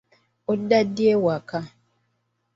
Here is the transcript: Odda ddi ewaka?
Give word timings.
Odda 0.51 0.79
ddi 0.87 1.05
ewaka? 1.15 1.59